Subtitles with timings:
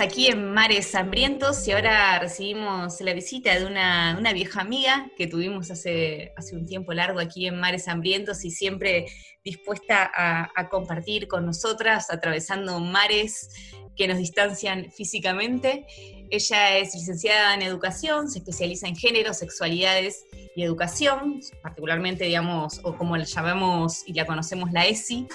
[0.00, 5.72] Aquí en Mares Hambrientos y ahora recibimos la visita de una, vieja amiga que tuvimos
[5.72, 9.06] hace, hace un tiempo largo aquí en Mares Hambrientos y siempre
[9.42, 13.50] dispuesta a compartir con nosotras, atravesando mares
[13.98, 15.84] que nos distancian físicamente.
[16.30, 22.96] Ella es licenciada en educación, se especializa en género, sexualidades y educación, particularmente, digamos, o
[22.96, 25.26] como la llamamos y la conocemos, la ESI.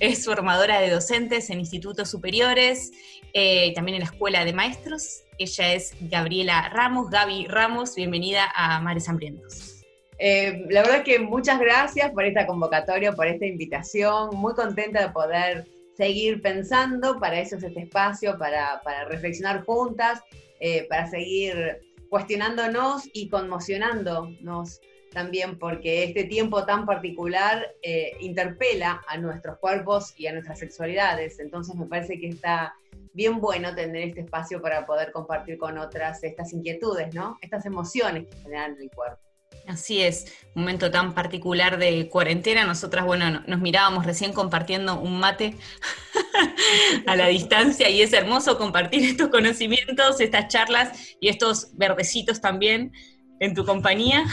[0.00, 2.90] Es formadora de docentes en institutos superiores,
[3.34, 5.22] eh, también en la escuela de maestros.
[5.38, 7.10] Ella es Gabriela Ramos.
[7.10, 9.84] Gaby Ramos, bienvenida a Mares Hambrientos.
[10.18, 14.30] Eh, la verdad que muchas gracias por esta convocatoria, por esta invitación.
[14.34, 20.22] Muy contenta de poder seguir pensando, para eso es este espacio, para, reflexionar juntas,
[20.60, 24.80] eh, para seguir cuestionándonos y conmocionándonos
[25.12, 31.40] también, porque este tiempo tan particular eh, interpela a nuestros cuerpos y a nuestras sexualidades.
[31.40, 32.74] Entonces me parece que está
[33.12, 37.38] bien bueno tener este espacio para poder compartir con otras estas inquietudes, ¿no?
[37.40, 39.27] Estas emociones que generan en el cuerpo.
[39.68, 42.64] Así es, un momento tan particular de cuarentena.
[42.64, 45.56] Nosotras, bueno, nos mirábamos recién compartiendo un mate
[47.06, 52.92] a la distancia y es hermoso compartir estos conocimientos, estas charlas y estos verdecitos también
[53.40, 54.24] en tu compañía.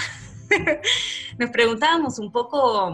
[1.37, 2.91] Nos preguntábamos un poco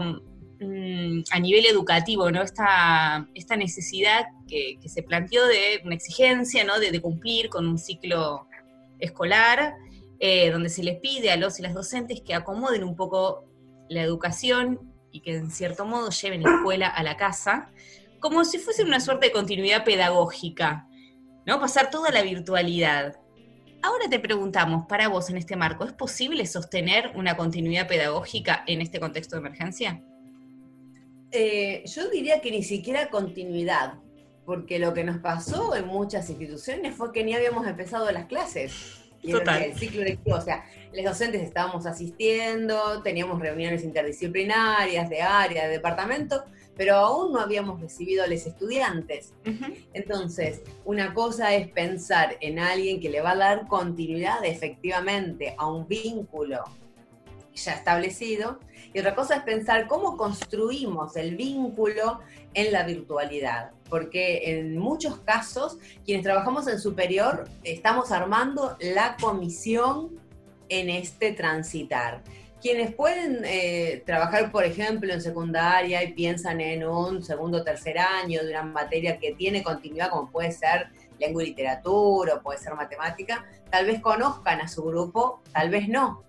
[0.58, 2.42] mm, a nivel educativo, ¿no?
[2.42, 6.80] Esta, esta necesidad que, se planteó de una exigencia, ¿no?
[6.80, 8.48] de cumplir con un ciclo
[8.98, 9.76] escolar
[10.24, 13.44] eh, donde se les pide a los y las docentes que acomoden un poco
[13.88, 17.72] la educación y que en cierto modo lleven la escuela a la casa,
[18.20, 20.86] como si fuese una suerte de continuidad pedagógica,
[21.44, 21.58] ¿no?
[21.58, 23.18] Pasar toda la virtualidad.
[23.82, 28.80] Ahora te preguntamos, para vos en este marco, ¿es posible sostener una continuidad pedagógica en
[28.80, 30.04] este contexto de emergencia?
[31.32, 33.94] Eh, yo diría que ni siquiera continuidad,
[34.46, 39.01] porque lo que nos pasó en muchas instituciones fue que ni habíamos empezado las clases.
[39.30, 39.62] Total.
[39.62, 45.72] el ciclo lectivo, o sea, los docentes estábamos asistiendo, teníamos reuniones interdisciplinarias de área, de
[45.72, 46.44] departamento,
[46.76, 49.34] pero aún no habíamos recibido a los estudiantes.
[49.92, 55.70] Entonces, una cosa es pensar en alguien que le va a dar continuidad efectivamente a
[55.70, 56.64] un vínculo
[57.54, 58.58] ya establecido,
[58.92, 62.20] y otra cosa es pensar cómo construimos el vínculo
[62.54, 65.76] en la virtualidad porque en muchos casos
[66.06, 70.18] quienes trabajamos en superior estamos armando la comisión
[70.70, 72.22] en este transitar.
[72.62, 77.98] Quienes pueden eh, trabajar, por ejemplo, en secundaria y piensan en un segundo o tercer
[77.98, 80.88] año de una materia que tiene continuidad, como puede ser
[81.18, 85.86] lengua y literatura o puede ser matemática, tal vez conozcan a su grupo, tal vez
[85.86, 86.22] no.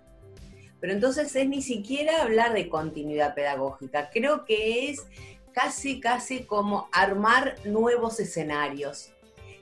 [0.83, 5.07] Pero entonces es ni siquiera hablar de continuidad pedagógica, creo que es
[5.53, 9.13] casi, casi como armar nuevos escenarios.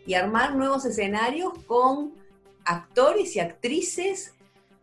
[0.08, 2.16] Y armar nuevos escenarios con
[2.66, 4.34] actores y actrices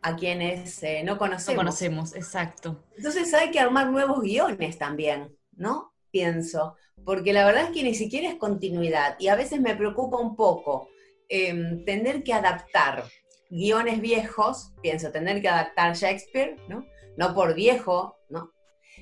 [0.00, 1.56] a quienes eh, no conocemos.
[1.56, 2.84] No conocemos, exacto.
[2.96, 5.92] Entonces hay que armar nuevos guiones también, ¿no?
[6.12, 10.18] Pienso, porque la verdad es que ni siquiera es continuidad y a veces me preocupa
[10.18, 10.88] un poco
[11.28, 13.02] em, tener que adaptar
[13.50, 16.86] guiones viejos, pienso, tener que adaptar Shakespeare, ¿no?
[17.16, 18.52] No por viejo, ¿no?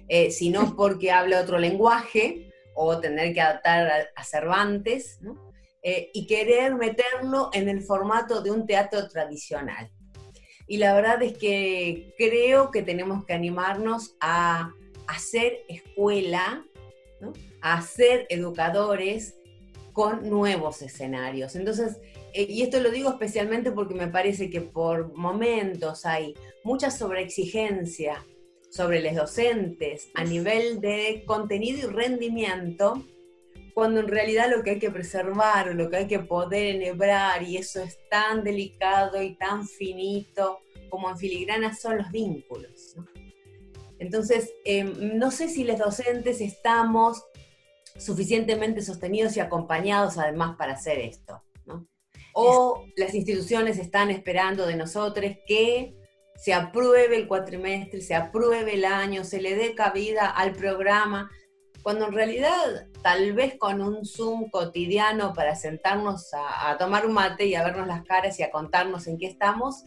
[0.08, 5.18] Eh, sino porque habla otro lenguaje o tener que adaptar a, Cervantes,
[5.82, 9.90] eh, y querer meterlo en el formato de un teatro tradicional.
[10.66, 14.72] Y la verdad es que creo que tenemos que animarnos a
[15.06, 16.64] hacer escuela,
[17.62, 19.36] a hacer educadores
[19.92, 21.56] con nuevos escenarios.
[21.56, 21.98] Entonces,
[22.36, 28.24] y esto lo digo especialmente porque me parece que por momentos hay mucha sobreexigencia
[28.68, 33.02] sobre los docentes a nivel de contenido y rendimiento,
[33.74, 37.42] cuando en realidad lo que hay que preservar o lo que hay que poder enhebrar,
[37.42, 40.60] y eso es tan delicado y tan finito
[40.90, 42.96] como en filigrana, son los vínculos.
[43.98, 47.24] Entonces, em, no sé si los docentes estamos
[47.96, 51.42] suficientemente sostenidos y acompañados además para hacer esto.
[52.38, 55.96] O las instituciones están esperando de nosotros que
[56.34, 61.30] se apruebe el cuatrimestre, se apruebe el año, se le dé cabida al programa,
[61.82, 67.46] cuando en realidad tal vez con un Zoom cotidiano para sentarnos a, tomar un mate
[67.46, 69.84] y a vernos las caras y a contarnos en qué estamos,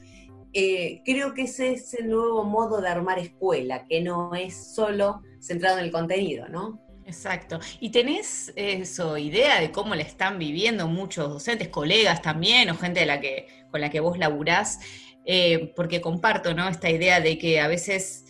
[0.53, 5.21] eh, creo que ese es el nuevo modo de armar escuela, que no es solo
[5.39, 6.81] centrado en el contenido, ¿no?
[7.09, 7.59] Exacto.
[7.79, 12.99] ¿Y tenés eso, idea de cómo le están viviendo muchos docentes, colegas también, o gente
[12.99, 14.79] de la que, con la que vos laburás?
[15.25, 16.69] Eh, porque comparto ¿no?
[16.69, 18.25] esta idea de que a veces,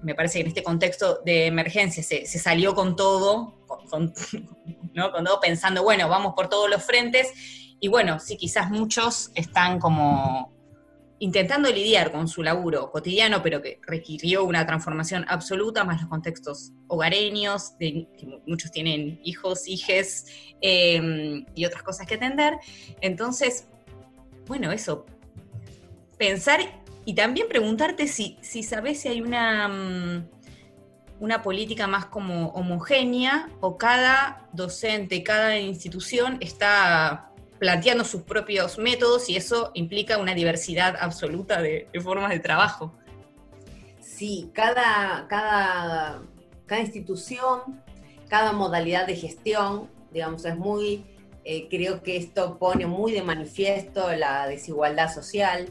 [0.00, 4.14] me parece que en este contexto de emergencia se, salió con todo, con,
[4.94, 5.12] ¿no?
[5.12, 7.30] con todo pensando, bueno, vamos por todos los frentes,
[7.78, 10.50] Y bueno, sí, quizás muchos están como
[11.20, 16.72] intentando lidiar con su laburo cotidiano, pero que requirió una transformación absoluta, más los contextos
[16.86, 20.26] hogareños, de, que muchos tienen hijos, hijes
[20.60, 22.54] em, y otras cosas que atender.
[23.00, 23.66] Entonces,
[24.46, 25.06] bueno, eso,
[26.16, 26.60] pensar
[27.04, 30.28] y también preguntarte si, si sabes si hay una, mm,
[31.20, 37.27] una política más como homogénea o cada docente, cada institución está
[37.58, 42.92] planteando sus propios métodos y eso implica una diversidad absoluta de, formas de trabajo.
[44.00, 46.22] Sí, cada, cada,
[46.66, 47.82] cada, institución,
[48.28, 51.04] cada modalidad de gestión, digamos, es muy,
[51.44, 55.68] eh, creo que esto pone muy de manifiesto la desigualdad social.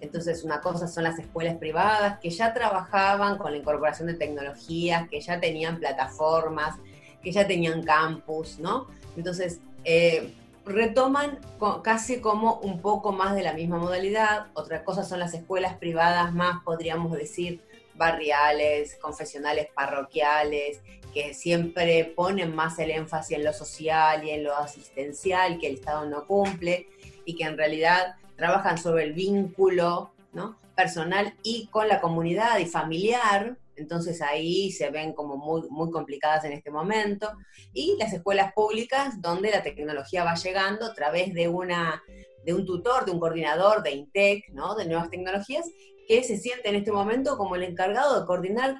[0.00, 5.08] Entonces, una cosa son las escuelas privadas que ya trabajaban con la incorporación de tecnologías,
[5.08, 6.76] que ya tenían plataformas,
[7.22, 8.86] que ya tenían campus, ¿no?
[9.16, 10.34] Entonces, eh,
[10.64, 11.38] retoman
[11.82, 14.46] casi como un poco más de la misma modalidad.
[14.54, 17.60] Otra cosa son las escuelas privadas más, podríamos decir,
[17.94, 20.80] barriales, confesionales parroquiales,
[21.12, 25.74] que siempre ponen más el énfasis en lo social y en lo asistencial que el
[25.74, 26.88] Estado no cumple
[27.24, 30.58] y que en realidad trabajan sobre el vínculo ¿no?
[30.74, 36.44] personal y con la comunidad y familiar, entonces ahí se ven como muy, muy complicadas
[36.44, 37.30] en este momento.
[37.72, 42.02] Y las escuelas públicas, donde la tecnología va llegando a través de, una,
[42.44, 44.74] de un tutor, de un coordinador de INTEC, ¿no?
[44.74, 45.66] de nuevas tecnologías,
[46.06, 48.76] que se siente en este momento como el encargado de coordinar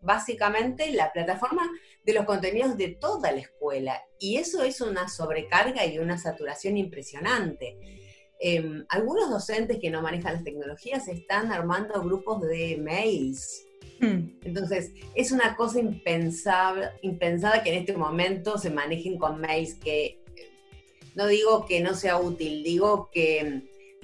[0.00, 1.68] básicamente la plataforma
[2.04, 4.00] de los contenidos de toda la escuela.
[4.18, 7.76] Y eso es una sobrecarga y una saturación impresionante.
[8.40, 13.64] Em, algunos docentes que no manejan las tecnologías están armando grupos de mails.
[14.00, 20.20] Entonces, es una cosa impensable, impensada que en este momento se manejen con mails que,
[21.14, 23.62] no digo que no sea útil, digo que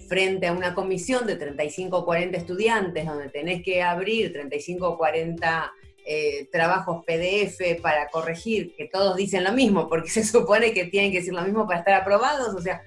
[0.08, 4.98] frente a una comisión de 35 o 40 estudiantes, donde tenés que abrir 35 o
[4.98, 5.72] 40
[6.06, 11.12] eh, trabajos PDF para corregir, que todos dicen lo mismo, porque se supone que tienen
[11.12, 12.82] que decir lo mismo para estar aprobados, o sea,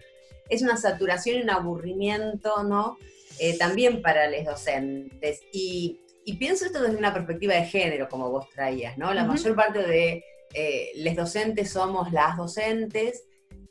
[0.50, 2.98] es una saturación y un aburrimiento, ¿no?
[3.40, 5.42] Eh, también para los docentes.
[5.52, 9.14] Y y pienso esto desde una perspectiva de género, como vos traías, ¿no?
[9.14, 13.24] La mayor parte de eh, los docentes somos las docentes.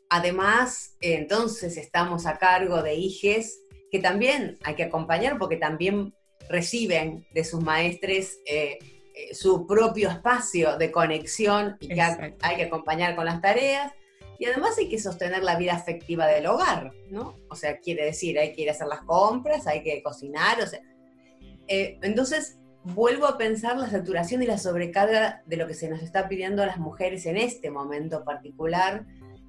[0.09, 3.59] Además, entonces estamos a cargo de hijes
[3.91, 6.15] que también hay que acompañar porque también
[6.49, 8.79] reciben de sus maestres eh,
[9.13, 13.93] eh, su propio espacio de conexión y que hay que acompañar con las tareas.
[14.39, 17.37] Y además hay que sostener la vida afectiva del hogar, ¿no?
[17.51, 20.65] O sea, quiere decir, hay que ir a hacer las compras, hay que cocinar, o
[20.65, 20.81] sea,
[21.67, 26.01] eh, entonces, vuelvo a pensar la saturación y la sobrecarga de lo que se nos
[26.01, 29.05] está pidiendo a las mujeres en este momento particular,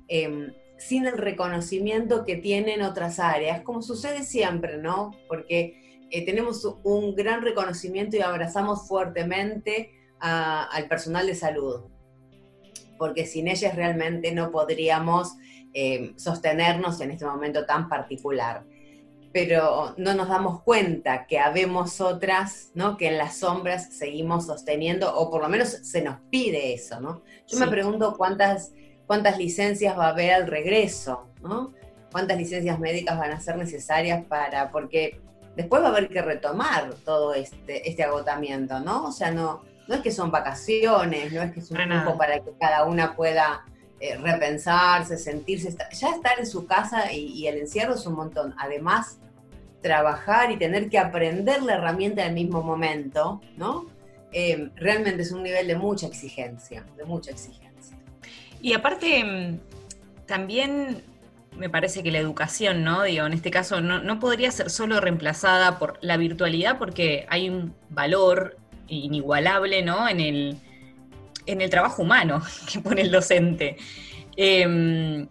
[0.08, 5.12] em, sin el reconocimiento que tienen otras áreas, como sucede siempre, ¿no?
[5.28, 11.84] Porque eh, tenemos un gran reconocimiento y abrazamos fuertemente al personal de salud,
[12.98, 15.36] porque sin ellas realmente no podríamos
[15.72, 18.64] em, sostenernos en este momento tan particular
[19.32, 22.96] pero no nos damos cuenta que habemos otras, ¿no?
[22.96, 27.22] Que en las sombras seguimos sosteniendo, o por lo menos se nos pide eso, ¿no?
[27.46, 28.72] Yo me pregunto cuántas,
[29.06, 31.72] cuántas licencias va a haber al regreso, ¿no?
[32.10, 35.20] Cuántas licencias médicas van a ser necesarias para, porque
[35.56, 39.06] después va a haber que retomar todo este, este agotamiento, ¿no?
[39.06, 42.40] O sea, no, no es que son vacaciones, no es que es un tiempo para
[42.40, 43.64] que cada una pueda
[44.00, 48.54] eh, repensarse, sentirse, ya estar en su casa y, el encierro es un montón.
[48.56, 49.18] Además,
[49.82, 53.86] trabajar y tener que aprender la herramienta en el mismo momento, ¿no?
[54.30, 57.96] Eh, realmente es un nivel de mucha exigencia, de mucha exigencia.
[58.60, 59.58] Y aparte, mm,
[60.26, 61.02] también
[61.56, 63.02] me parece que la educación, ¿no?
[63.02, 67.48] Digo, en este caso no, no podría ser solo reemplazada por la virtualidad porque hay
[67.48, 70.08] un valor inigualable, ¿no?
[70.08, 70.58] En el,
[71.48, 73.76] en el trabajo humano que pone el docente.
[74.36, 75.26] Em,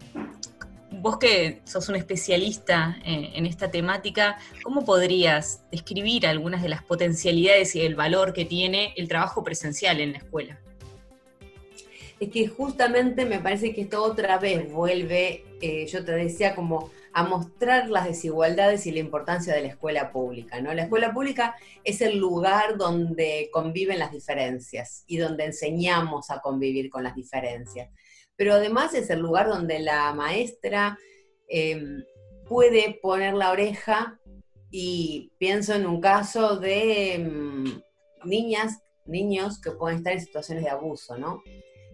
[0.91, 6.83] vos que sos un especialista eh, en, esta temática, ¿cómo podrías describir algunas de las
[6.83, 10.59] potencialidades y el valor que tiene el trabajo presencial en la escuela?
[12.19, 16.89] Es que justamente me parece que esto otra vez vuelve, eh, yo te decía, como
[17.13, 20.61] a mostrar las desigualdades y la importancia de la escuela pública.
[20.61, 20.73] ¿no?
[20.73, 26.89] La escuela pública es el lugar donde conviven las diferencias y donde enseñamos a convivir
[26.89, 27.89] con las diferencias.
[28.35, 30.97] Pero además es el lugar donde la maestra
[31.47, 32.03] em,
[32.47, 34.19] puede poner la oreja
[34.69, 37.81] y pienso en un caso de em,
[38.23, 41.41] niñas, niños que pueden estar en situaciones de abuso, ¿no?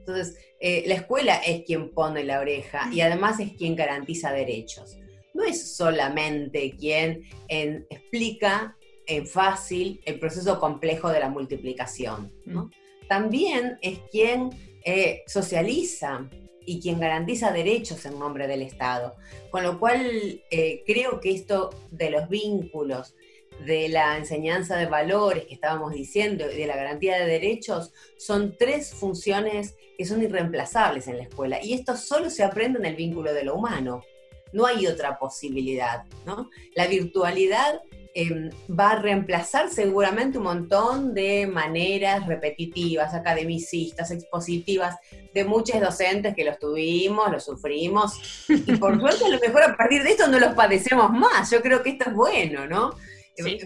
[0.05, 4.97] Entonces, eh, la escuela es quien pone la oreja y además es quien garantiza derechos.
[5.33, 12.31] No es solamente quien explica en fácil el proceso complejo de la multiplicación.
[12.45, 12.69] ¿no?
[13.07, 14.49] También es quien
[14.83, 16.29] eh, socializa
[16.65, 19.15] y quien garantiza derechos en nombre del Estado.
[19.49, 23.15] Con lo cual, eh, creo que esto de los vínculos,
[23.65, 28.55] de la enseñanza de valores que estábamos diciendo y de la garantía de derechos son
[28.57, 31.63] tres funciones que son irreemplazables en la escuela.
[31.63, 34.03] Y esto solo se aprende en el vínculo de lo humano.
[34.51, 36.03] No hay otra posibilidad.
[36.25, 36.49] ¿no?
[36.75, 37.81] La virtualidad
[38.13, 44.97] em, va a reemplazar seguramente un montón de maneras repetitivas, academicistas, expositivas,
[45.33, 48.47] de muchos docentes que los tuvimos, los sufrimos.
[48.49, 51.49] Y por suerte a lo mejor a partir de esto no los padecemos más.
[51.49, 52.93] Yo creo que esto es bueno, ¿no?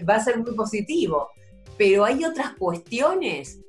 [0.08, 1.28] Va a ser muy positivo.
[1.76, 3.60] Pero hay otras cuestiones,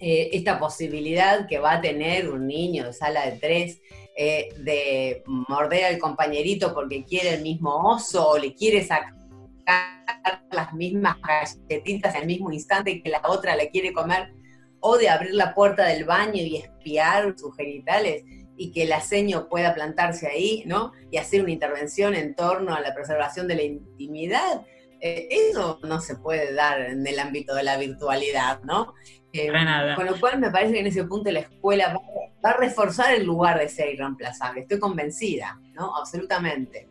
[0.00, 3.80] eh, esta posibilidad que va a tener un niño de sala de tres
[4.16, 9.14] eh, de morder al compañerito porque quiere el mismo oso o le quiere sacar
[10.50, 14.34] las mismas galletitas el mismo instante que la otra le quiere comer,
[14.80, 18.24] o de abrir la puerta del baño y espiar sus genitales
[18.56, 20.92] y que el aceño pueda plantarse ahí, ¿no?
[21.10, 24.66] Y hacer una intervención en torno a la preservación de la intimidad.
[25.04, 28.94] Eh, eso no se puede dar en el ámbito de la virtualidad, ¿no?
[29.32, 29.96] Eh, nada.
[29.96, 31.92] Con lo cual me parece que en ese punto la escuela
[32.44, 35.96] va, a reforzar el lugar de ser irreemplazable, estoy convencida, ¿no?
[35.96, 36.88] Absolutamente.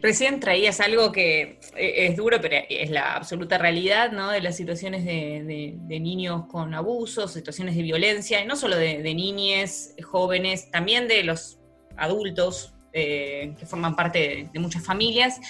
[0.00, 4.30] Recién traías algo que eh, es duro, pero es la absoluta realidad, ¿no?
[4.30, 9.96] De las situaciones de, niños con abusos, situaciones de violencia, y no solo de, niñes,
[10.04, 11.58] jóvenes, también de los
[11.96, 15.40] adultos que forman parte de, muchas familias.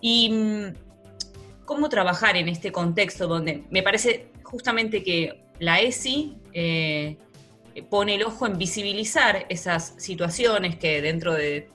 [0.00, 0.85] Y mm,
[1.66, 7.18] cómo trabajar en este contexto donde me parece justamente que la ESI eh,
[7.90, 11.68] pone el ojo en visibilizar esas situaciones que dentro de,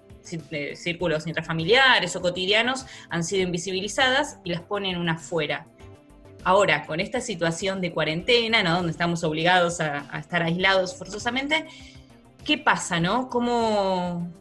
[0.76, 5.66] círculos intrafamiliares o cotidianos han sido invisibilizadas y las pone en una fuera.
[6.44, 8.76] Ahora, con esta situación de cuarentena, ¿no?
[8.76, 11.66] donde estamos obligados a, a estar aislados forzosamente,
[12.46, 13.30] ¿qué pasa, no?
[13.30, 14.32] ¿Cómo,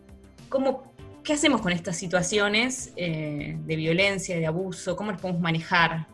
[0.51, 0.90] cómo
[1.25, 4.97] ¿Qué hacemos con estas situaciones eh, de violencia, de abuso?
[4.97, 6.07] ¿Cómo las podemos manejar?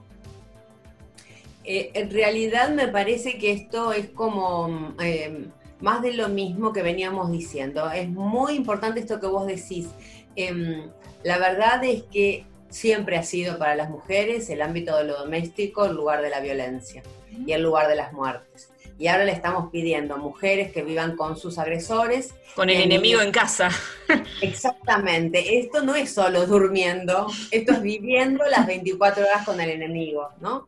[1.64, 5.46] Eh, en realidad me parece que esto es como eh,
[5.80, 7.88] más de lo mismo que veníamos diciendo.
[7.90, 9.88] Es muy importante esto que vos decís.
[10.34, 10.90] Em,
[11.22, 15.86] la verdad es que siempre ha sido para las mujeres el ámbito de lo doméstico
[15.86, 17.02] el lugar de la violencia
[17.46, 21.16] y el lugar de las muertes y ahora le estamos pidiendo a mujeres que vivan
[21.16, 22.34] con sus agresores.
[22.54, 23.68] Con el enemigo en casa.
[24.40, 30.30] Exactamente, esto no es solo durmiendo, esto es viviendo las 24 horas con el enemigo,
[30.40, 30.66] ¿no?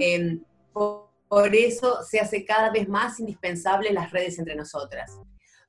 [0.00, 0.40] Em,
[0.72, 1.04] por,
[1.52, 5.18] eso se hace cada vez más indispensable las redes entre nosotras.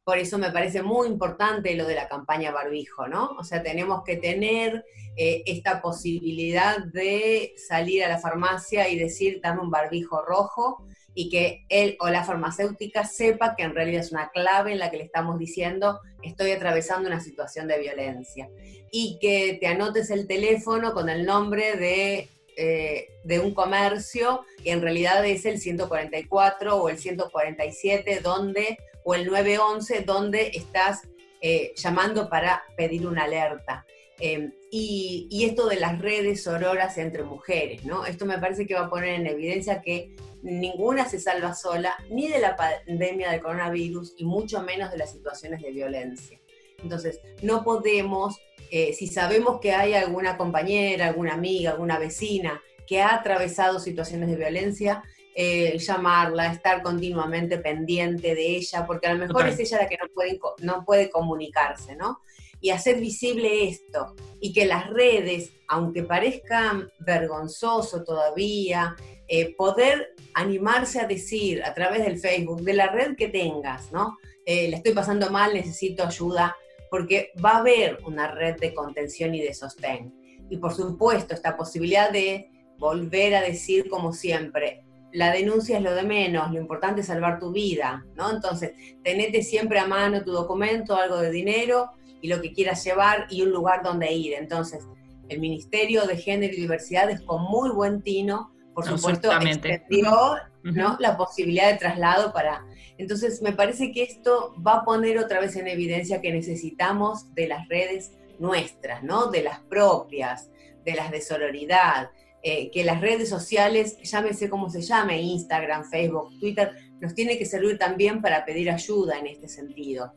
[0.04, 3.32] Por eso me parece muy importante lo de la campaña barbijo, ¿no?
[3.40, 4.86] O sea, tenemos que tener
[5.18, 10.86] eh, esta posibilidad de salir a la farmacia y decir, dame un barbijo rojo,
[11.16, 14.92] y que él o la farmacéutica sepa que en realidad es una clave en la
[14.92, 18.50] que le estamos diciendo estoy atravesando una situación de violencia
[18.92, 24.72] y que te anotes el teléfono con el nombre de, eh, de un comercio que
[24.72, 31.02] en realidad es el 144 o el 147 donde, o el 911 donde estás
[31.42, 33.86] eh, llamando para pedir una alerta.
[34.18, 38.06] Em, y, y, esto de las redes sororas entre mujeres, ¿no?
[38.06, 42.28] Esto me parece que va a poner en evidencia que ninguna se salva sola, ni
[42.28, 46.40] de la pandemia del coronavirus y mucho menos de las situaciones de violencia.
[46.82, 48.38] Entonces, no podemos,
[48.70, 54.30] eh, si sabemos que hay alguna compañera, alguna amiga, alguna vecina que ha atravesado situaciones
[54.30, 59.80] de violencia, eh, llamarla, estar continuamente pendiente de ella, porque a lo mejor es ella
[59.80, 62.20] la que no puede, no puede comunicarse, ¿no?
[62.62, 68.96] Y hacer visible esto, y que las redes, aunque parezcan vergonzoso todavía,
[69.28, 74.18] eh, poder animarse a decir a través del Facebook, de la red que tengas, ¿no?
[74.46, 76.56] Eh, le estoy pasando mal, necesito ayuda,
[76.92, 80.14] porque va a haber una red de contención y de sostén.
[80.50, 85.96] Y por supuesto, esta posibilidad de volver a decir como siempre, la denuncia es lo
[85.96, 88.30] de menos, lo importante es salvar tu vida, ¿no?
[88.30, 91.92] Entonces, tenete siempre a mano tu documento, algo de dinero
[92.22, 94.34] y lo que quieras llevar y un lugar donde ir.
[94.34, 94.86] Entonces,
[95.30, 100.98] el Ministerio de Género y Diversidad es con muy buen tino por supuesto, extendió ¿no?
[101.00, 102.66] la posibilidad de traslado para...
[102.98, 107.48] Entonces, me parece que esto va a poner otra vez en evidencia que necesitamos de
[107.48, 109.28] las redes nuestras, ¿no?
[109.28, 110.50] De las propias,
[110.84, 112.10] de las de sororidad,
[112.44, 117.46] eh, que las redes sociales, llámese como se llame, Instagram, Facebook, Twitter, nos tiene que
[117.46, 120.14] servir también para pedir ayuda en este sentido.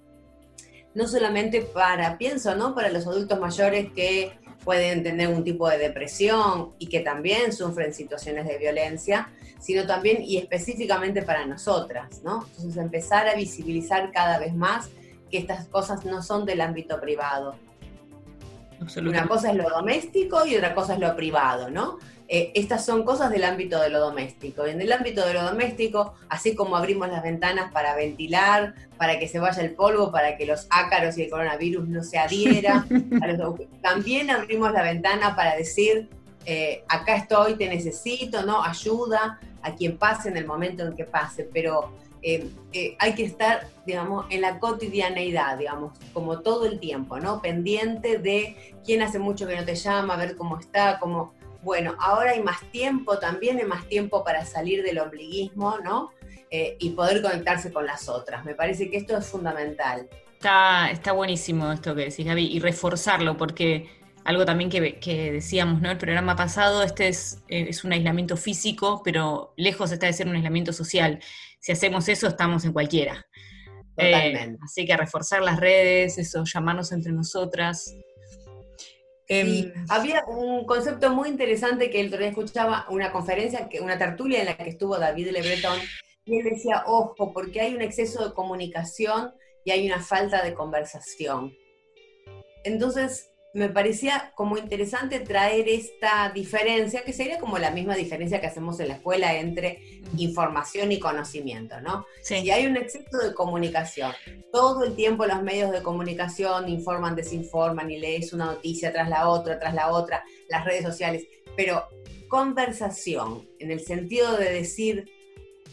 [0.94, 2.74] No solamente para, pienso, ¿no?
[2.74, 4.32] Para los adultos mayores que
[4.64, 10.22] pueden tener un tipo de depresión y que también sufren situaciones de violencia, sino también
[10.22, 12.44] y específicamente para nosotras, ¿no?
[12.46, 14.90] Entonces empezar a visibilizar cada vez más
[15.30, 17.56] que estas cosas no son del ámbito privado.
[18.96, 21.98] Una cosa es lo doméstico y otra cosa es lo privado, ¿no?
[22.30, 24.66] Eh, estas son cosas del ámbito de lo doméstico.
[24.66, 29.18] Y en el ámbito de lo doméstico, así como abrimos las ventanas para ventilar, para
[29.18, 32.86] que se vaya el polvo, para que los ácaros y el coronavirus no se adhieran,
[33.82, 36.10] también abrimos la ventana para decir,
[36.44, 38.62] eh, acá estoy, te necesito, ¿no?
[38.62, 42.50] Ayuda a quien pase en el momento en que pase, pero eh,
[42.98, 47.40] hay que estar, digamos, en la cotidianeidad, digamos, como todo el tiempo, ¿no?
[47.40, 51.32] Pendiente de quién hace mucho que no te llama, a ver cómo está, cómo
[51.68, 56.12] bueno, ahora hay más tiempo, también hay más tiempo para salir del ombliguismo, ¿no?
[56.50, 58.42] Eh, y poder conectarse con las otras.
[58.46, 60.08] Me parece que esto es fundamental.
[60.32, 63.86] Está, está buenísimo esto que decís, Gaby, y reforzarlo, porque
[64.24, 65.90] algo también que, decíamos, ¿no?
[65.90, 70.26] El programa pasado, este es, eh, es un aislamiento físico, pero lejos está de ser
[70.26, 71.20] un aislamiento social.
[71.60, 73.26] Si hacemos eso, estamos en cualquiera.
[73.94, 74.54] Totalmente.
[74.54, 77.94] Eh, así que reforzar las redes, eso, llamarnos entre nosotras,
[79.28, 84.40] Em, había un concepto muy interesante que el otro día escuchaba, una conferencia, una tertulia
[84.40, 85.78] en la que estuvo David Le Breton,
[86.24, 90.54] y él decía, ojo, porque hay un exceso de comunicación y hay una falta de
[90.54, 91.54] conversación.
[92.64, 98.46] Entonces, me parecía como interesante traer esta diferencia, que sería como la misma diferencia que
[98.46, 102.06] hacemos en la escuela entre información y conocimiento, ¿no?
[102.22, 104.12] Si hay un exceso de comunicación,
[104.52, 109.28] todo el tiempo los medios de comunicación informan, desinforman y lees una noticia tras la
[109.28, 111.24] otra, tras la otra, las redes sociales,
[111.56, 111.88] pero
[112.28, 115.10] conversación, en el sentido de decir,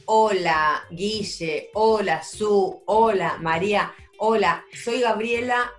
[0.06, 5.72] hola Guille, hola Su, hola María, hola, soy Gabriela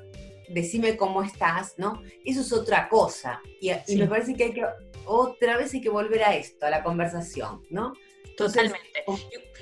[0.49, 2.03] decime cómo estás, ¿no?
[2.25, 3.41] Eso es otra cosa.
[3.61, 4.65] Y, me parece que hay que,
[5.05, 7.93] otra vez hay que volver a esto, a la conversación, ¿no?
[8.37, 9.05] Totalmente.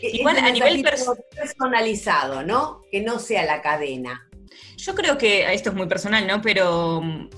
[0.00, 0.84] Igual a nivel
[1.30, 2.82] personalizado, ¿no?
[2.90, 4.28] Que no sea la cadena.
[4.76, 6.42] Yo creo que esto es muy personal, ¿no?
[6.42, 7.28] Pero mm,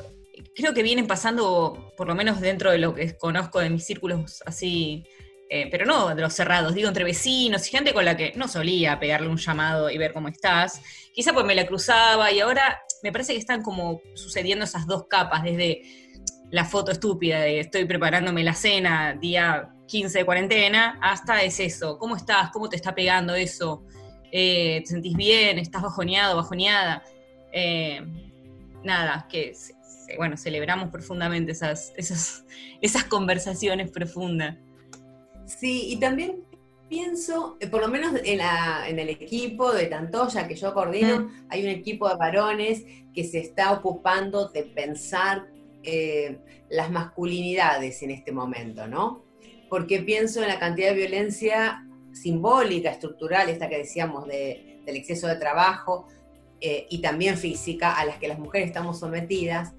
[0.54, 4.42] creo que vienen pasando, por lo menos dentro de lo que conozco de mis círculos
[4.46, 5.04] así,
[5.48, 8.48] eh, pero no de los cerrados, digo entre vecinos y gente con la que no
[8.48, 10.80] solía pegarle un llamado y ver cómo estás.
[11.12, 15.06] Quizá pues me la cruzaba y ahora me parece que están como sucediendo esas dos
[15.08, 15.82] capas, desde
[16.50, 21.98] la foto estúpida de estoy preparándome la cena día 15 de cuarentena, hasta es eso,
[21.98, 22.50] ¿cómo estás?
[22.50, 23.84] ¿Cómo te está pegando eso?
[24.32, 25.60] Eh, ¿Te sentís bien?
[25.60, 27.04] ¿Estás bajoneado, bajoneada?
[27.52, 28.00] Eh,
[28.82, 29.52] nada, que
[30.16, 32.44] bueno, celebramos profundamente esas, esas,
[32.80, 34.56] esas conversaciones profundas.
[35.46, 36.42] Sí, y también
[36.88, 41.46] pienso, eh, por lo menos en, el equipo de Tantoya que yo coordino, mm.
[41.48, 45.46] hay un equipo de varones que se está ocupando de pensar
[45.82, 49.24] eh, las masculinidades en este momento, ¿no?
[49.68, 55.36] Porque pienso en la cantidad de violencia simbólica, estructural, esta que decíamos del exceso de
[55.36, 56.06] trabajo,
[56.60, 59.72] eh, y también física, a las que las mujeres estamos sometidas.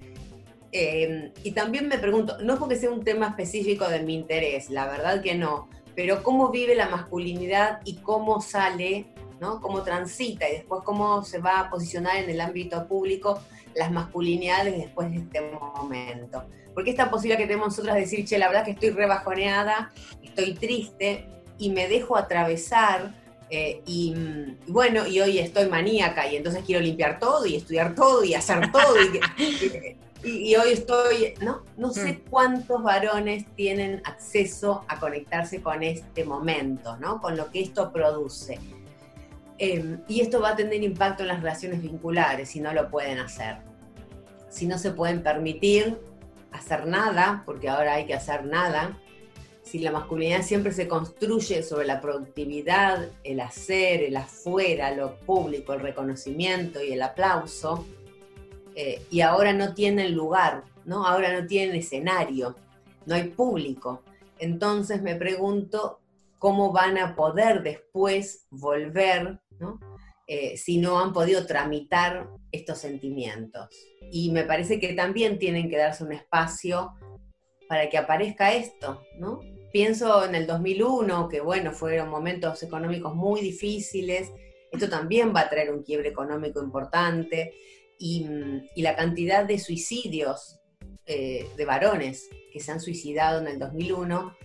[0.70, 4.86] y también me pregunto, no es porque sea un tema específico de mi interés, la
[4.86, 9.06] verdad que no, pero cómo vive la masculinidad y cómo sale,
[9.40, 9.60] ¿no?
[9.60, 13.42] cómo transita y después cómo se va a posicionar en el ámbito público
[13.74, 16.44] las masculinidades después de este momento.
[16.72, 19.90] Porque esta posibilidad que tenemos nosotras de decir, che, la verdad que estoy rebajoneada,
[20.22, 21.26] estoy triste
[21.58, 23.12] y me dejo atravesar
[23.50, 24.14] eh, y,
[24.68, 28.70] bueno, y hoy estoy maníaca y entonces quiero limpiar todo y estudiar todo y hacer
[28.70, 28.94] todo.
[29.02, 31.62] y, y, hoy estoy, ¿no?
[31.76, 32.30] No sé mm.
[32.30, 37.20] cuántos varones tienen acceso a conectarse con este momento, ¿no?
[37.20, 38.58] Con lo que esto produce.
[39.58, 43.18] Em, y esto va a tener impacto en las relaciones vinculares si no lo pueden
[43.18, 43.58] hacer.
[44.48, 45.98] Si no se pueden permitir
[46.52, 48.98] hacer nada, porque ahora hay que hacer nada,
[49.62, 55.74] si la masculinidad siempre se construye sobre la productividad, el hacer, el afuera, lo público,
[55.74, 57.84] el reconocimiento y el aplauso,
[58.80, 61.04] eh, y ahora no tienen lugar, ¿no?
[61.04, 62.54] Ahora no tienen escenario,
[63.06, 64.04] no hay público.
[64.38, 65.98] Entonces me pregunto
[66.38, 69.80] cómo van a poder después volver, ¿no?
[70.28, 73.68] Eh, si no han podido tramitar estos sentimientos.
[74.12, 76.92] Y me parece que también tienen que darse un espacio
[77.68, 79.40] para que aparezca esto, ¿no?
[79.72, 84.30] Pienso en el 2001, que bueno, fueron momentos económicos muy difíciles,
[84.70, 87.54] esto también va a traer un quiebre económico importante
[87.98, 88.26] y,
[88.76, 90.60] la cantidad de suicidios
[91.06, 94.36] eh, de varones que se han suicidado en el 2001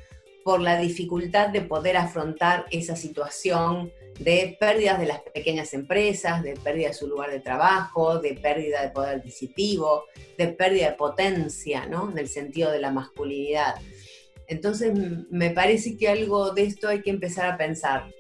[0.44, 6.56] por la dificultad de poder afrontar esa situación de pérdidas de las pequeñas empresas, de
[6.56, 10.04] pérdida de su lugar de trabajo, de pérdida de poder adquisitivo,
[10.38, 12.12] de pérdida de potencia, ¿no?
[12.12, 13.76] En el sentido de la masculinidad.
[14.48, 14.94] Entonces,
[15.30, 18.12] me parece que algo de esto hay que empezar a pensar.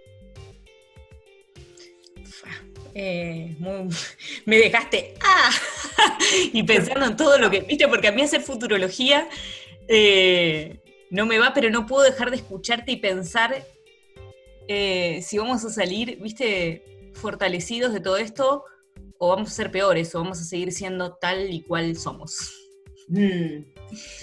[2.96, 3.56] Eh,
[4.46, 5.50] me dejaste ¡ah!
[6.54, 9.28] y pensando en todo lo que viste, porque a mí hacer futurología
[9.88, 10.80] eh,
[11.10, 13.66] no me va, pero no puedo dejar de escucharte y pensar
[14.68, 18.64] eh, si vamos a salir, viste, fortalecidos de todo esto,
[19.18, 22.54] o vamos a ser peores, o vamos a seguir siendo tal y cual somos.
[23.08, 23.66] Mm.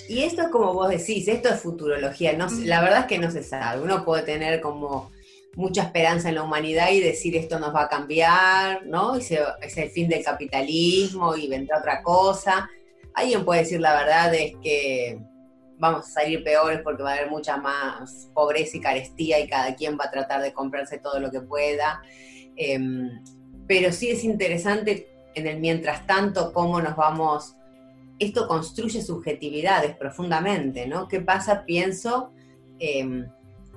[0.09, 2.33] Y esto, como vos decís, esto es futurología.
[2.37, 3.83] No, la verdad es que no se sabe.
[3.83, 5.13] Uno puede tener como
[5.57, 9.17] mucha esperanza en la humanidad y decir esto nos va a cambiar, ¿no?
[9.17, 12.69] Y es el fin del capitalismo y vendrá otra cosa.
[13.15, 15.19] Alguien puede decir la verdad es que
[15.79, 19.75] vamos a salir peores porque va a haber mucha más pobreza y carestía y cada
[19.75, 22.03] quien va a tratar de comprarse todo lo que pueda.
[22.57, 23.23] Em,
[23.67, 27.57] pero sí es interesante en el mientras tanto cómo nos vamos,
[28.19, 31.09] esto construye subjetividades profundamente, ¿no?
[31.09, 32.33] ¿Qué pasa, pienso,
[32.79, 33.27] em,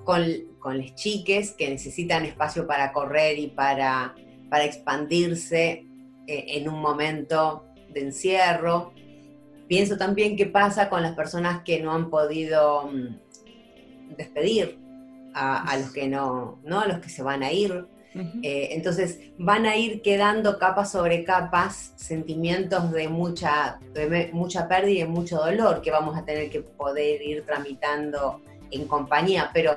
[0.03, 0.23] con,
[0.59, 4.15] con las chiques que necesitan espacio para correr y para,
[4.49, 5.85] para expandirse
[6.27, 8.93] eh, en un momento de encierro?
[9.67, 14.77] Pienso también qué pasa con las personas que no han podido mm, despedir
[15.33, 16.81] a, los que no, ¿no?
[16.81, 17.87] A los que se van a ir.
[18.43, 25.05] Eh, entonces van a ir quedando capas sobre capas, sentimientos de mucha, de mucha pérdida
[25.05, 28.39] y mucho dolor que vamos a tener que poder ir tramitando
[28.73, 29.75] en compañía, pero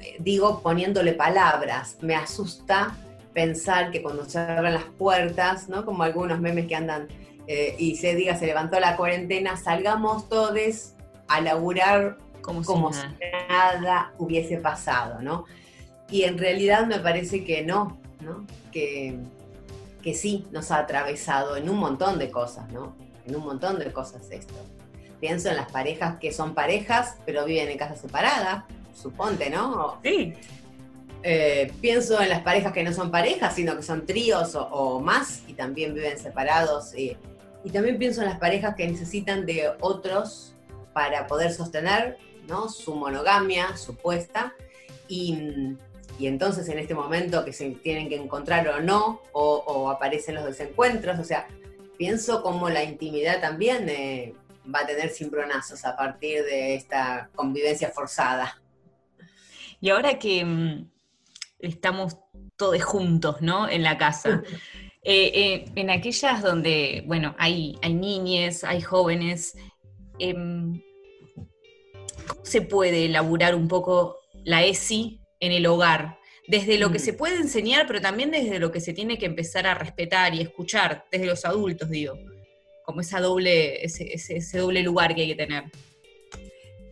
[0.00, 2.96] eh, digo poniéndole palabras, me asusta
[3.32, 5.84] pensar que cuando se abran las puertas, ¿no?
[5.84, 7.08] Como algunos memes que andan
[7.46, 10.94] eh, y se diga, se levantó la cuarentena, salgamos todos
[11.28, 13.00] a laburar como, si,
[13.48, 14.12] nada.
[14.18, 15.44] hubiese pasado, ¿no?
[16.10, 18.46] Y en realidad me parece que no, ¿no?
[18.72, 19.18] Que,
[20.02, 22.94] que sí nos ha atravesado en un montón de cosas, ¿no?
[23.26, 24.54] En un montón de cosas esto.
[25.20, 29.98] Pienso en las parejas que son parejas, pero viven en casas separadas, suponte, ¿no?
[30.02, 30.34] Sí.
[31.22, 35.42] Eh, pienso en las parejas que no son parejas, sino que son tríos o, más
[35.48, 36.92] y también viven separados.
[36.94, 37.16] Eh,
[37.64, 40.54] y también pienso en las parejas que necesitan de otros
[40.92, 42.68] para poder sostener ¿no?
[42.68, 44.54] su monogamia supuesta.
[45.08, 45.76] Y,
[46.18, 50.44] y, entonces en este momento que se tienen que encontrar o no, o, aparecen los
[50.44, 51.48] desencuentros, o sea,
[51.98, 54.34] pienso como la intimidad también eh,
[54.74, 58.60] va a tener cimbronazos a partir de esta convivencia forzada.
[59.80, 60.90] Y ahora que mm,
[61.58, 62.16] estamos
[62.56, 63.68] todos juntos, ¿no?
[63.68, 64.42] En la casa.
[65.08, 69.56] Eh, eh, en aquellas donde, bueno, hay, hay niñes, hay jóvenes,
[70.18, 70.82] em,
[72.26, 76.18] ¿cómo se puede elaborar un poco la ESI en el hogar?
[76.48, 77.02] Desde lo que mm.
[77.02, 80.40] se puede enseñar, pero también desde lo que se tiene que empezar a respetar y
[80.40, 82.18] escuchar, desde los adultos, digo,
[82.86, 85.64] como esa doble, ese, doble lugar que hay que tener.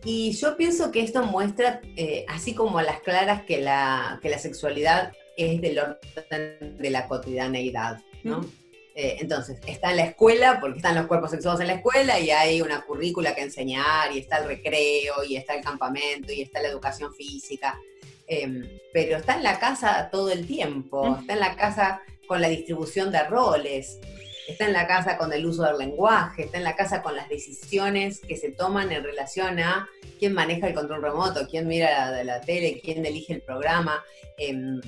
[0.03, 4.29] Y yo pienso que esto muestra, eh, así como a las claras, que la, que
[4.29, 8.45] la sexualidad es del orden de la cotidianeidad, ¿no?
[8.93, 12.29] Eh, entonces, está en la escuela, porque están los cuerpos sexuados en la escuela, y
[12.29, 16.61] hay una currícula que enseñar, y está el recreo, y está el campamento, y está
[16.61, 17.79] la educación física.
[18.27, 22.49] Em, pero está en la casa todo el tiempo, está en la casa con la
[22.49, 23.99] distribución de roles,
[24.47, 27.29] está en la casa con el uso del lenguaje, está en la casa con las
[27.29, 29.87] decisiones que se toman en relación a
[30.19, 34.03] quién maneja el control remoto, quién mira la, tele, quién elige el programa.
[34.37, 34.81] Em,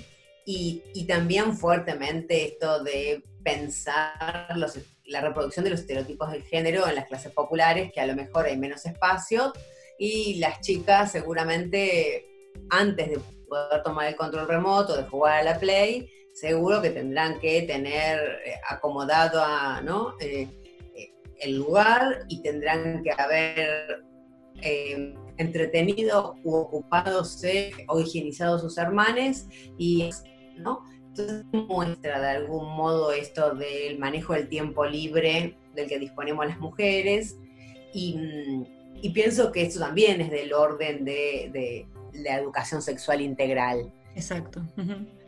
[0.46, 4.56] y, también fuertemente esto de pensar
[5.06, 8.46] la reproducción de los estereotipos del género en las clases populares, que a lo mejor
[8.46, 9.54] hay menos espacio,
[9.98, 12.26] y las chicas seguramente
[12.70, 17.40] antes de poder tomar el control remoto, de jugar a la Play, seguro que tendrán
[17.40, 20.14] que tener eh, acomodado a, ¿no?
[20.20, 20.48] Eh,
[20.96, 24.04] eh, el lugar y tendrán que haber
[25.38, 29.48] entretenido u ocupadose o higienizado sus hermanes
[29.78, 30.10] y
[30.58, 30.84] ¿no?
[31.10, 36.60] Entonces muestra de algún modo esto del manejo del tiempo libre del que disponemos las
[36.60, 37.38] mujeres
[37.94, 43.94] y, mm, pienso que esto también es del orden de, la educación sexual integral.
[44.16, 44.64] Exacto.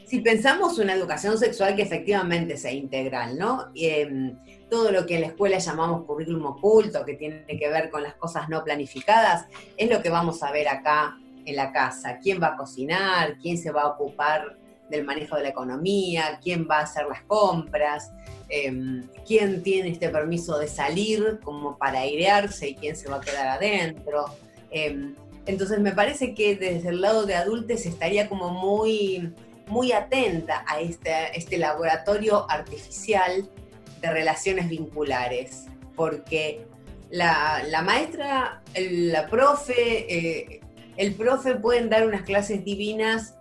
[0.10, 3.68] Si pensamos una educación sexual que efectivamente sea integral, ¿no?
[3.76, 8.02] Em, todo lo que en la escuela llamamos currículum oculto, que tiene que ver con
[8.02, 9.46] las cosas no planificadas,
[9.78, 12.18] es lo que vamos a ver acá en la casa.
[12.18, 13.38] ¿Quién va a cocinar?
[13.38, 14.58] ¿Quién se va a ocupar
[14.90, 18.12] del manejo de la economía, quién va a hacer las compras,
[18.50, 23.22] em, quién tiene este permiso de salir como para airearse y quién se va a
[23.22, 24.26] quedar adentro.
[24.72, 25.14] Em,
[25.46, 29.32] entonces me parece que desde el lado de adultos estaría como muy,
[29.70, 33.50] muy atenta a este, este laboratorio artificial
[34.02, 36.66] de relaciones vinculares, porque
[37.10, 40.62] la, maestra, la profe, eh,
[40.98, 43.36] el profe pueden dar unas clases divinas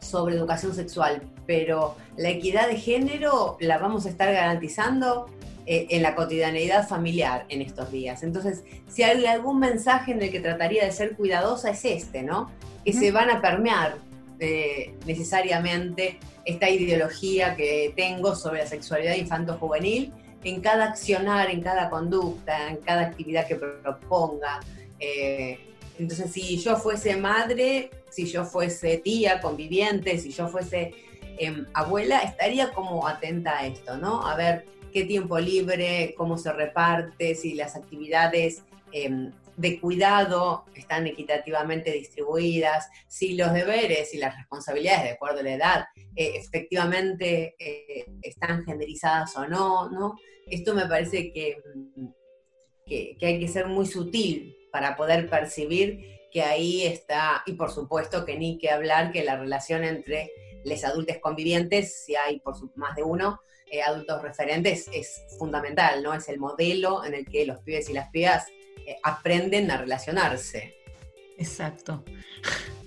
[0.00, 5.26] sobre educación sexual, pero la equidad de género la vamos a estar garantizando
[5.66, 8.22] eh, en la cotidianeidad familiar en estos días.
[8.22, 12.50] Entonces, si hay algún mensaje en el que trataría de ser cuidadosa es este, ¿no?
[12.84, 13.96] Que se van a permear
[15.06, 20.12] necesariamente esta ideología que tengo sobre la sexualidad infanto-juvenil
[20.44, 24.60] en cada accionar, en cada conducta, en cada actividad que proponga.
[25.00, 25.58] Eh,
[25.98, 30.92] entonces, si yo fuese madre, si yo fuese tía, conviviente, si yo fuese
[31.38, 34.26] em, abuela, estaría como atenta a esto, ¿no?
[34.26, 41.06] A ver qué tiempo libre, cómo se reparte, si las actividades em, de cuidado están
[41.06, 45.84] equitativamente distribuidas, si los deberes y las responsabilidades, de acuerdo a la edad,
[46.16, 50.16] eh, efectivamente eh, están genderizadas o no, ¿no?
[50.46, 51.58] Esto me parece que,
[52.86, 58.24] que, hay que ser muy sutil para poder percibir que ahí está, y por supuesto
[58.24, 60.30] que ni que hablar que la relación entre
[60.64, 63.40] los adultos convivientes, si hay por más de uno,
[63.70, 66.12] eh, adultos referentes, es fundamental, ¿no?
[66.12, 68.46] Es el modelo en el que los pibes y las pibas
[69.02, 70.76] aprenden a relacionarse.
[71.38, 72.04] Exacto.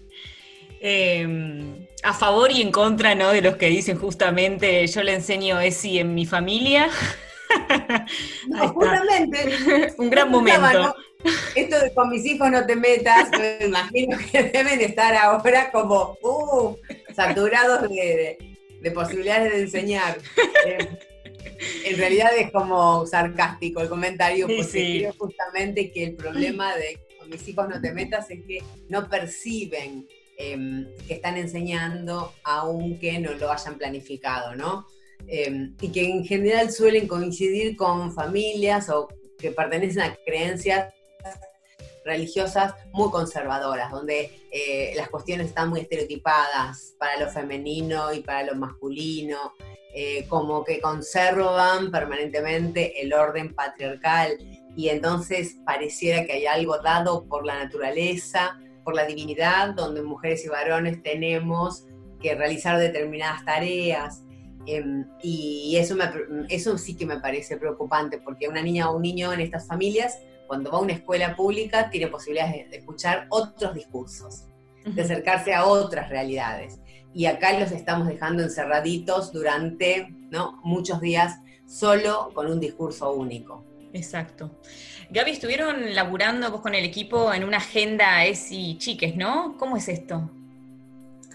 [0.79, 3.31] Em, a favor y en contra, ¿no?
[3.31, 6.88] De los que dicen justamente, yo le enseño ESI en mi familia.
[8.47, 9.93] no, justamente.
[9.97, 10.95] Un gran momento.
[11.55, 16.15] Esto de con mis hijos no te metas, me imagino que deben estar ahora como
[16.21, 16.77] uh,
[17.15, 18.38] saturados de,
[18.93, 20.19] posibilidades de enseñar.
[20.67, 20.88] Eh,
[21.86, 27.30] en realidad es como sarcástico el comentario, porque creo justamente que el problema de con
[27.30, 33.34] mis hijos no te metas es que no perciben em, que están enseñando aunque no
[33.34, 34.86] lo hayan planificado, ¿no?
[35.28, 40.93] Em, y que en general suelen coincidir con familias o que pertenecen a creencias
[42.06, 48.43] religiosas muy conservadoras, donde eh, las cuestiones están muy estereotipadas para lo femenino y para
[48.43, 49.54] lo masculino,
[49.93, 54.38] eh, como que conservan permanentemente el orden patriarcal
[54.76, 60.45] y entonces pareciera que hay algo dado por la naturaleza, por la divinidad, donde mujeres
[60.45, 61.86] y varones tenemos
[62.21, 64.23] que realizar determinadas tareas.
[64.67, 65.95] Em, y eso,
[66.50, 70.19] eso sí que me parece preocupante, porque una niña o un niño en estas familias,
[70.45, 74.45] cuando va a una escuela pública, tiene posibilidades de escuchar otros discursos,
[74.86, 76.80] de acercarse a otras realidades
[77.13, 80.60] y acá los estamos dejando encerraditos durante ¿no?
[80.63, 83.63] muchos días solo con un discurso único.
[83.93, 84.52] Exacto.
[85.10, 89.56] Gaby, estuvieron laburando vos con el equipo en una agenda ESI chiques, ¿no?
[89.58, 90.30] ¿Cómo es esto?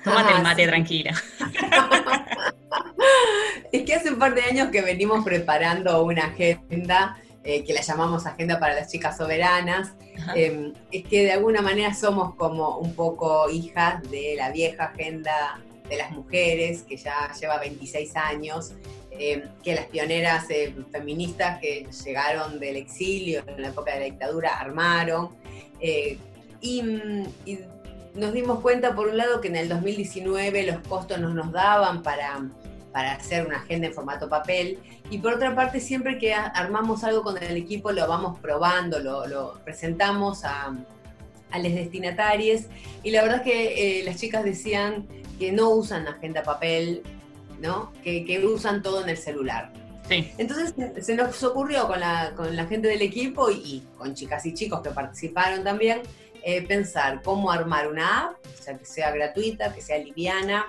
[0.05, 1.15] Tómate el ah, mate tranquila.
[3.73, 7.81] es que hace un par de años que venimos preparando una agenda eh, que la
[7.81, 9.95] llamamos Agenda para las Chicas Soberanas.
[10.35, 15.61] Em, es que de alguna manera somos como un poco hijas de la vieja agenda
[15.89, 18.73] de las mujeres, que ya lleva 26 años,
[19.11, 24.05] em, que las pioneras eh, feministas que llegaron del exilio en la época de la
[24.07, 25.31] dictadura armaron.
[25.81, 26.19] Eh,
[26.61, 26.83] y,
[27.45, 27.59] y,
[28.15, 32.03] nos dimos cuenta, por un lado, que en el 2019 los costos no nos daban
[32.03, 32.43] para
[32.93, 34.79] para hacer una agenda en formato papel.
[35.11, 39.59] Y por otra parte, siempre que armamos algo con el equipo, lo vamos probando, lo,
[39.65, 40.75] presentamos a,
[41.51, 42.63] a los destinatarios.
[43.03, 45.07] Y la verdad es que eh, las chicas decían
[45.39, 47.03] que no usan agenda papel,
[47.61, 47.93] ¿no?
[48.03, 49.73] Que, que usan todo en el celular.
[50.09, 50.33] Sí.
[50.37, 54.53] Entonces se nos ocurrió con la, con la gente del equipo y, con chicas y
[54.53, 56.03] chicos que participaron también,
[56.43, 60.67] eh, pensar cómo armar una app, o sea, que sea gratuita, que sea liviana,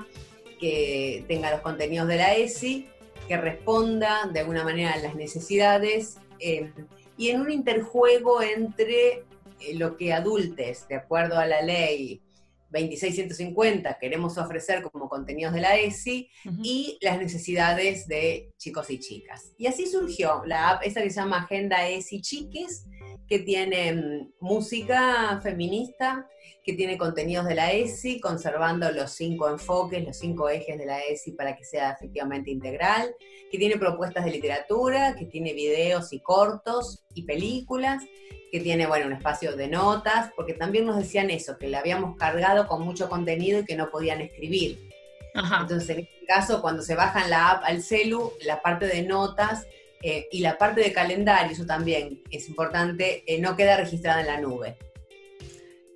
[0.64, 2.88] que tenga los contenidos de la ESI,
[3.28, 6.72] que responda de alguna manera a las necesidades eh,
[7.18, 9.26] y en un interjuego entre
[9.60, 12.22] eh, lo que adultes, de acuerdo a la ley
[12.70, 16.30] 2650, queremos ofrecer como contenidos de la ESI
[16.64, 19.52] y las necesidades de chicos y chicas.
[19.58, 22.86] Y así surgió la app, esta que se llama Agenda ESI Chiques,
[23.28, 26.26] que tiene mm, música feminista,
[26.64, 31.02] que tiene contenidos de la ESI, conservando los cinco enfoques, los cinco ejes de la
[31.02, 33.14] ESI para que sea efectivamente integral,
[33.52, 38.04] que tiene propuestas de literatura, que tiene videos y cortos y películas,
[38.50, 42.16] que tiene, bueno, un espacio de notas, porque también nos decían eso, que le habíamos
[42.18, 44.90] cargado con mucho contenido y que no podían escribir.
[45.34, 49.66] Entonces, en este caso, cuando se bajan la app al celu, la parte de notas
[50.02, 54.28] eh, y la parte de calendario, eso también es importante, eh, no queda registrada en
[54.28, 54.78] la nube.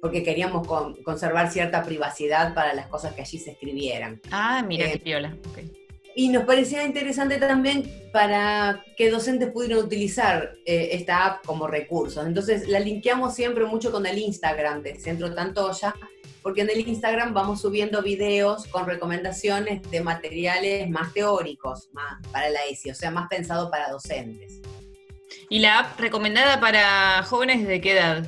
[0.01, 0.67] Porque queríamos
[1.03, 4.21] conservar cierta privacidad para las cosas que allí se escribieran.
[4.31, 5.35] Ah, mira qué piola.
[6.15, 12.25] Y nos parecía interesante también para que docentes pudieran utilizar eh, esta app como recursos.
[12.25, 15.93] Entonces la linkeamos siempre mucho con el Instagram de Centro Tantoya,
[16.41, 22.49] porque en el Instagram vamos subiendo videos con recomendaciones de materiales más teóricos más para
[22.49, 24.59] la ESI, o sea, más pensado para docentes.
[25.49, 28.27] ¿Y la app recomendada para jóvenes de qué edad?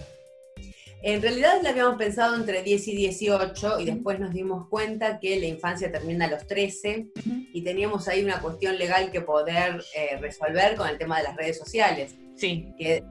[1.01, 5.39] En realidad la habíamos pensado entre 10 y 18 y después nos dimos cuenta que
[5.39, 7.07] la infancia termina a los 13
[7.53, 11.35] y teníamos ahí una cuestión legal que poder eh, resolver con el tema de las
[11.37, 12.15] redes sociales.
[12.35, 12.73] Sí.
[12.77, 13.03] Que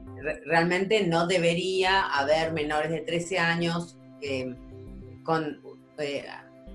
[0.45, 4.53] realmente no debería haber menores de 13 años eh,
[5.23, 5.59] con
[5.97, 6.25] eh,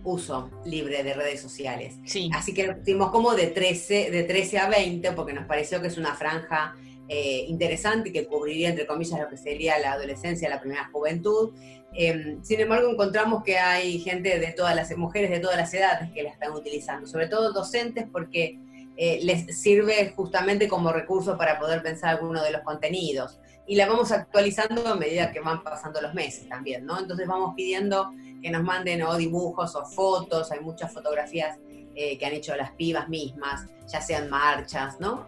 [0.02, 1.94] uso libre de redes sociales.
[2.04, 2.28] Sí.
[2.34, 5.96] Así que dimos como de 13, de 13 a 20 porque nos pareció que es
[5.96, 6.74] una franja
[7.08, 11.52] eh, interesante que cubriría, entre comillas, lo que sería la adolescencia, la primera juventud.
[11.92, 16.10] Em, sin embargo, encontramos que hay gente de todas las mujeres de todas las edades
[16.12, 18.58] que la están utilizando, sobre todo docentes, porque
[18.96, 23.38] eh, les sirve justamente como recurso para poder pensar alguno de los contenidos.
[23.66, 26.98] Y la vamos actualizando a medida que van pasando los meses también, ¿no?
[26.98, 28.10] Entonces vamos pidiendo
[28.42, 31.58] que nos manden o dibujos o fotos, hay muchas fotografías
[31.94, 35.26] eh, que han hecho las pibas mismas, ya sean marchas, ¿no?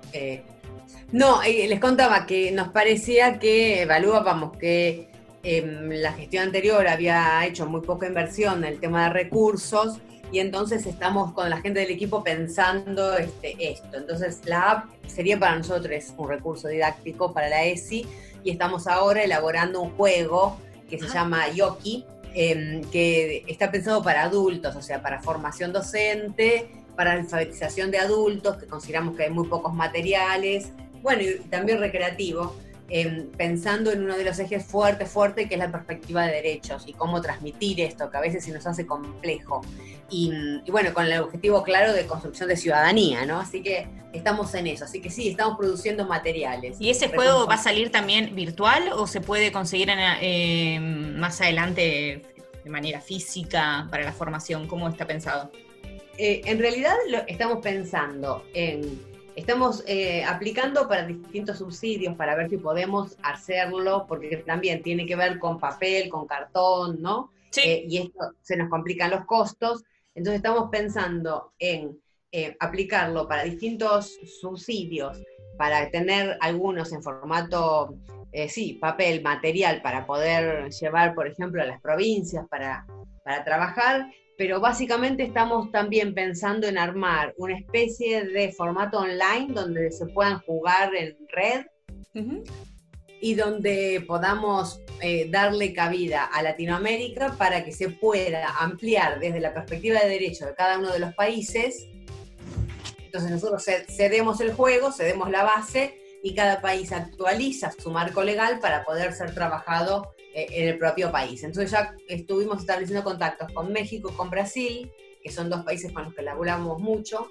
[1.12, 5.09] No, eh, les contaba que nos parecía que evaluábamos que
[5.42, 9.99] em, la gestión anterior había hecho muy poca inversión en el tema de recursos
[10.33, 13.96] y entonces estamos con la gente del equipo pensando este, esto.
[13.96, 18.07] Entonces la app sería para nosotros un recurso didáctico para la ESI
[18.42, 20.59] y estamos ahora elaborando un juego
[20.90, 26.68] que se llama Yoki, em, que está pensado para adultos, o sea, para formación docente,
[26.96, 32.56] para alfabetización de adultos, que consideramos que hay muy pocos materiales, bueno, y también recreativo,
[32.88, 36.85] em, pensando en uno de los ejes fuerte, fuerte, que es la perspectiva de derechos
[36.87, 39.61] y cómo transmitir esto, que a veces se nos hace complejo.
[40.11, 40.32] Y,
[40.70, 43.40] bueno, con el objetivo claro de construcción de ciudadanía, ¿no?
[43.40, 44.85] Así que estamos en eso.
[44.85, 46.76] Así que sí, estamos produciendo materiales.
[46.80, 52.22] ¿Y ese juego va a salir también virtual o se puede conseguir eh, más adelante
[52.64, 54.68] de manera física para la formación?
[54.68, 55.50] ¿Cómo está pensado?
[56.18, 58.98] Eh, en realidad lo estamos pensando en
[59.37, 65.14] Estamos eh, aplicando para distintos subsidios para ver si podemos hacerlo, porque también tiene que
[65.14, 67.31] ver con papel, con cartón, ¿no?
[67.50, 67.61] Sí.
[67.61, 69.85] Eh, y esto se nos complican los costos.
[70.14, 72.00] Entonces estamos pensando en
[72.33, 75.22] eh, aplicarlo para distintos subsidios,
[75.59, 77.94] para tener algunos en formato,
[78.48, 82.87] sí, papel, material, para poder llevar, por ejemplo, a las provincias para,
[83.22, 89.90] para trabajar, pero básicamente estamos también pensando en armar una especie de formato online donde
[89.90, 91.64] se puedan jugar en red
[93.20, 99.55] y donde podamos eh, darle cabida a Latinoamérica para que se pueda ampliar desde la
[99.55, 101.87] perspectiva de derecho de cada uno de los países.
[103.05, 108.59] Entonces nosotros cedemos el juego, cedemos la base y cada país actualiza su marco legal
[108.61, 111.42] para poder ser trabajado en el propio país.
[111.42, 114.90] Entonces ya estuvimos estableciendo contactos con México, con Brasil,
[115.22, 117.31] que son dos países con los que laburamos mucho,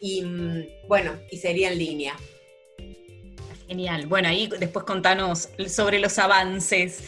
[0.00, 2.16] y mm, bueno, y sería en línea.
[3.66, 4.06] Genial.
[4.06, 7.02] Bueno, ahí después contanos sobre los avances.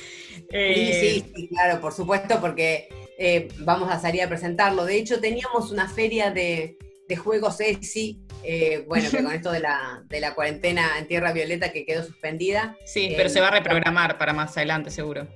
[0.50, 4.84] Sí, sí, sí, claro, por supuesto, porque eh, vamos a salir a presentarlo.
[4.84, 6.76] De hecho, teníamos una feria de,
[7.08, 11.32] de juegos ESI eh, bueno, que con esto de la, de la cuarentena en Tierra
[11.32, 12.76] Violeta que quedó suspendida.
[12.84, 15.26] Sí, pero se va a eh, reprogramar para más adelante, seguro.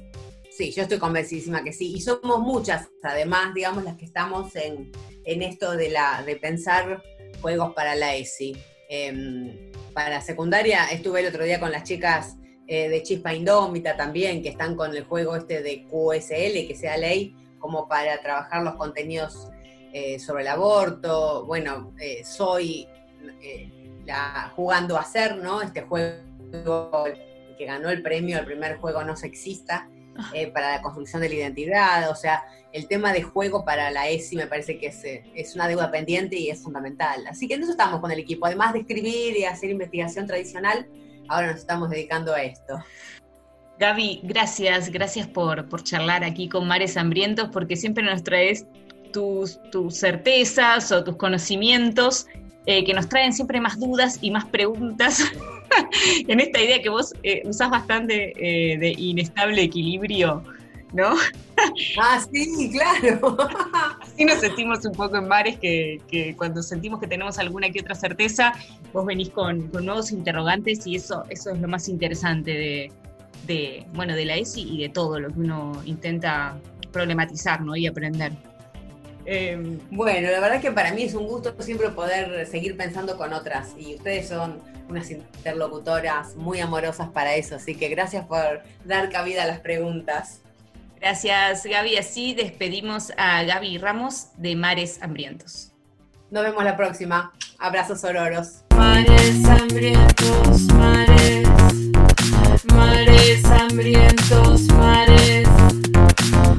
[0.51, 1.93] Sí, yo estoy convencidísima que sí.
[1.95, 4.93] Y somos muchas, además, digamos, las que estamos en,
[5.25, 7.03] esto de, la, de pensar
[7.41, 8.57] juegos para la ESI.
[8.89, 14.43] Em, para secundaria estuve el otro día con las chicas eh, de Chispa Indómita también,
[14.43, 18.75] que están con el juego este de QSL, que sea ley, como para trabajar los
[18.77, 19.49] contenidos
[20.19, 21.45] sobre el aborto.
[21.45, 22.89] Bueno, soy
[23.43, 23.71] eh,
[24.05, 25.63] la, jugando a ser, ¿no?
[25.63, 27.05] Este juego
[27.57, 29.89] que ganó el premio, el primer juego no sexista,
[30.35, 32.43] eh, para la construcción de la identidad, o sea,
[32.73, 35.91] el tema de juego para la ESI me parece que es, eh, es, una deuda
[35.91, 37.25] pendiente y es fundamental.
[37.29, 40.87] Así que en eso estamos con el equipo, además de escribir y hacer investigación tradicional,
[41.29, 42.83] ahora nos estamos dedicando a esto.
[43.79, 48.67] Gaby, gracias, gracias por, por charlar aquí con Mares Hambrientos, porque siempre nos traes
[49.13, 52.27] tus, tus certezas o tus conocimientos
[52.65, 55.21] eh, que nos traen siempre más dudas y más preguntas
[56.29, 60.45] en esta idea que vos eh, usás bastante eh, de inestable equilibrio,
[60.93, 61.17] ¿no?
[62.01, 63.37] ah, sí, claro.
[64.17, 67.97] sí nos sentimos un poco en mares que, cuando sentimos que tenemos alguna que otra
[67.97, 68.53] certeza,
[68.93, 72.93] vos venís con, nuevos interrogantes y eso, eso es lo más interesante
[73.49, 76.57] de, bueno, de la ESI y de todo lo que uno intenta
[76.93, 77.75] problematizar ¿no?
[77.75, 78.33] y aprender.
[79.25, 83.33] Em, bueno, la verdad que para mí es un gusto siempre poder seguir pensando con
[83.33, 89.11] otras y ustedes son unas interlocutoras muy amorosas para eso, así que gracias por dar
[89.11, 90.41] cabida a las preguntas.
[91.01, 95.73] Gracias Gaby, así despedimos a Gaby Ramos de Mares Hambrientos.
[96.31, 97.33] Nos vemos la próxima.
[97.59, 98.65] Abrazos ororos.
[98.77, 101.49] Mares hambrientos, mares,
[102.75, 105.42] mares hambrientos, mares.